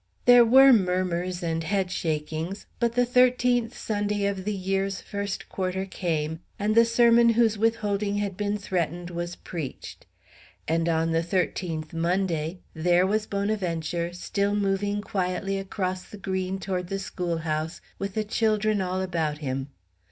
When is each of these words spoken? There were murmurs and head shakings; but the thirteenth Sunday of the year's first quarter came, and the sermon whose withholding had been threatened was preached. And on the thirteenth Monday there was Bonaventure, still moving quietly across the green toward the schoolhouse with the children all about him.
There 0.25 0.43
were 0.43 0.73
murmurs 0.73 1.43
and 1.43 1.63
head 1.63 1.91
shakings; 1.91 2.65
but 2.79 2.93
the 2.93 3.05
thirteenth 3.05 3.77
Sunday 3.77 4.25
of 4.25 4.45
the 4.45 4.51
year's 4.55 4.99
first 4.99 5.47
quarter 5.47 5.85
came, 5.85 6.39
and 6.57 6.73
the 6.73 6.85
sermon 6.85 7.29
whose 7.33 7.55
withholding 7.55 8.15
had 8.15 8.35
been 8.35 8.57
threatened 8.57 9.11
was 9.11 9.35
preached. 9.35 10.07
And 10.67 10.89
on 10.89 11.11
the 11.11 11.21
thirteenth 11.21 11.93
Monday 11.93 12.57
there 12.73 13.05
was 13.05 13.27
Bonaventure, 13.27 14.11
still 14.11 14.55
moving 14.55 15.01
quietly 15.01 15.59
across 15.59 16.01
the 16.09 16.17
green 16.17 16.57
toward 16.59 16.87
the 16.87 16.97
schoolhouse 16.97 17.79
with 17.99 18.15
the 18.15 18.23
children 18.23 18.81
all 18.81 19.01
about 19.03 19.37
him. 19.37 19.67